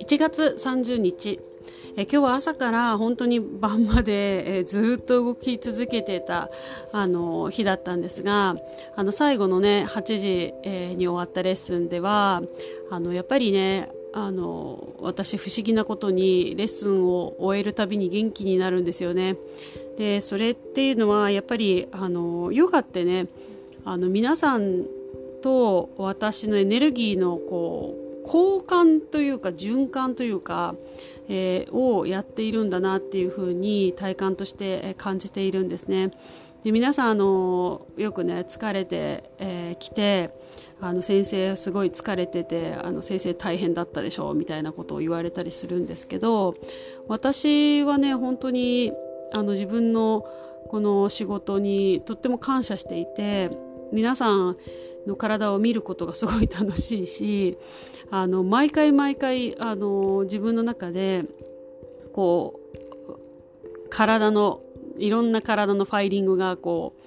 [0.00, 1.40] 1月30日
[1.96, 6.50] え今日は朝から本当に晩まで、えずっと動き続けてた
[6.92, 8.56] あの日だったんですが
[8.94, 12.42] あの最後のね8時、えに終わったレッスンでは
[12.90, 19.36] あのやっぱりねあの私不思議なことにレッスンを終えるたびに元気になるんですよね。
[19.96, 23.28] でそれっていうのはやっぱりあのヨガってね。
[23.84, 24.86] あの皆さん
[25.42, 30.74] と私のエネルギーのこう交換というか循環というか、
[31.28, 36.10] えー、をやっているんだなっていうふうに体感として感じているんですね。
[36.64, 40.30] で皆さんあのよくね疲れてき、えー、て
[40.80, 46.54] あの先生すごい疲れててあの先生大変だったでしょうみたいなことを言われたりするんですけど
[47.06, 48.92] 私はね本当に
[49.32, 50.26] あの自分の
[50.68, 53.50] この仕事にとっても感謝していて
[53.92, 54.56] 皆さん
[55.06, 57.58] の体を見ることがすごい楽しいし
[58.10, 61.24] あの毎回毎回あの自分の中で
[62.12, 64.60] こう体の
[64.98, 67.04] いろんな体のファイリングがこう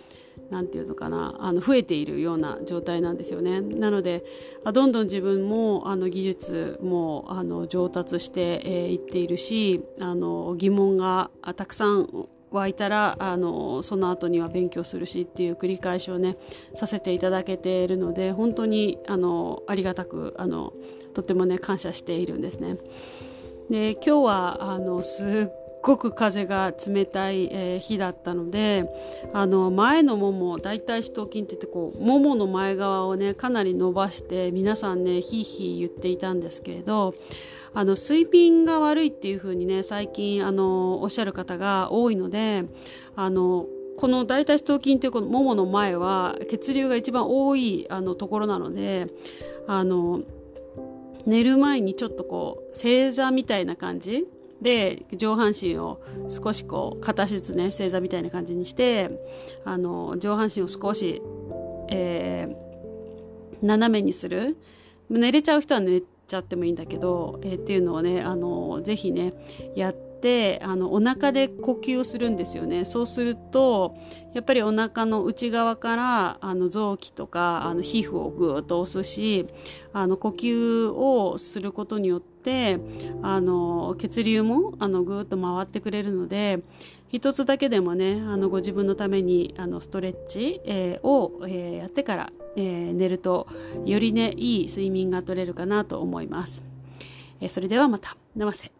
[0.52, 3.60] なんていうのかなあの増えているような状態なんですよね。
[3.60, 4.24] なので
[4.72, 16.38] どんどん自分もあの技術もあの上達してい、えー、っているしあの疑問がたくさん湧いたらあのその後には勉強するしっていう繰り返しをね
[16.74, 20.74] させていただけているので本当にあのありがたくあの
[21.14, 22.78] とてもね感謝しているんですね。
[23.70, 28.84] で今日はあのすっごく風が冷たい、えー、日だったので
[29.34, 37.16] あの前のもも大腿四頭筋って言ってこうももの前側をねかなり伸ばして皆さんねひいひい言っていたんですけれど
[37.74, 42.66] あの睡眠が悪いっていう風にね最近あのおっしゃる方が多いので
[43.16, 43.66] あの
[43.98, 49.08] この大腿四頭筋というこのももの前は血流が一番多いあのところなので
[49.68, 50.22] あの
[51.26, 54.28] 寝る前にちょっとこう正座みたいな感じ
[54.62, 59.10] で上半身を少しこう片しずつね正座みたいな感じにして
[59.66, 61.22] あの上半身を少し、
[61.90, 64.58] えー、斜めにする。
[65.10, 69.34] 寝れちゃう人は寝ちゃってもいいんだけど、えー、っていうのをねあのぜひね
[69.76, 70.07] やって
[70.62, 72.86] あのお腹で呼吸をするんですよね。
[72.86, 73.96] そうすると
[74.34, 79.46] やっぱりお腹の内側からあの臓器とかあの皮膚をぐーっと押すし
[79.94, 82.80] あの呼吸をすることによって
[83.22, 86.60] あの血流もあのぐーっと回ってくれるので
[87.12, 93.48] 一つだけでもねあのご自分のためにあのストレッチ、えー、を、えー、やってから、えー、寝ると
[93.86, 96.64] よりねいい睡眠が取れるかなと思います、
[97.50, 98.18] それではまた。
[98.36, 98.77] ナマセ